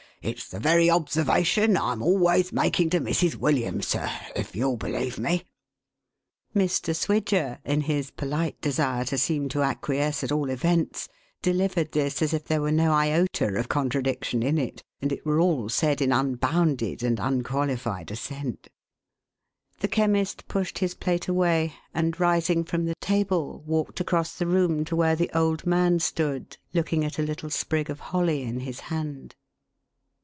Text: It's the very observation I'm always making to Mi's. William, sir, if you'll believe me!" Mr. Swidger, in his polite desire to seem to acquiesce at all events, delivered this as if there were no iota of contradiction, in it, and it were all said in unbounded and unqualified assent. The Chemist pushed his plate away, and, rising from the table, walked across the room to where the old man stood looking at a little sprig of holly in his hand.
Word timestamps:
It's 0.23 0.47
the 0.47 0.59
very 0.59 0.87
observation 0.87 1.75
I'm 1.75 2.03
always 2.03 2.53
making 2.53 2.91
to 2.91 2.99
Mi's. 2.99 3.35
William, 3.35 3.81
sir, 3.81 4.07
if 4.35 4.55
you'll 4.55 4.77
believe 4.77 5.17
me!" 5.17 5.45
Mr. 6.55 6.95
Swidger, 6.95 7.57
in 7.65 7.81
his 7.81 8.11
polite 8.11 8.61
desire 8.61 9.03
to 9.05 9.17
seem 9.17 9.49
to 9.49 9.63
acquiesce 9.63 10.23
at 10.23 10.31
all 10.31 10.51
events, 10.51 11.09
delivered 11.41 11.93
this 11.93 12.21
as 12.21 12.35
if 12.35 12.43
there 12.45 12.61
were 12.61 12.71
no 12.71 12.91
iota 12.91 13.55
of 13.57 13.67
contradiction, 13.67 14.43
in 14.43 14.59
it, 14.59 14.83
and 15.01 15.11
it 15.11 15.25
were 15.25 15.39
all 15.39 15.69
said 15.69 16.03
in 16.03 16.11
unbounded 16.13 17.01
and 17.01 17.19
unqualified 17.19 18.11
assent. 18.11 18.69
The 19.79 19.87
Chemist 19.87 20.47
pushed 20.47 20.77
his 20.77 20.93
plate 20.93 21.27
away, 21.29 21.73
and, 21.95 22.19
rising 22.19 22.63
from 22.63 22.85
the 22.85 22.93
table, 23.01 23.63
walked 23.65 23.99
across 23.99 24.35
the 24.37 24.45
room 24.45 24.85
to 24.85 24.95
where 24.95 25.15
the 25.15 25.31
old 25.33 25.65
man 25.65 25.97
stood 25.97 26.57
looking 26.75 27.03
at 27.03 27.17
a 27.17 27.23
little 27.23 27.49
sprig 27.49 27.89
of 27.89 27.99
holly 28.13 28.43
in 28.43 28.59
his 28.59 28.81
hand. 28.81 29.33